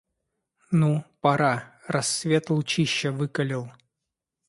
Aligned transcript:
Ну, 0.71 1.03
пора: 1.21 1.71
рассвет 1.87 2.49
лучища 2.49 3.11
выкалил. 3.11 3.69